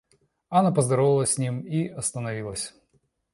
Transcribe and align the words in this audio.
Анна 0.49 0.71
поздоровалась 0.71 1.33
с 1.33 1.37
ним 1.37 1.59
и 1.61 1.87
остановилась. 1.87 2.73